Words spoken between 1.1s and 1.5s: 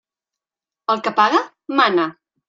paga,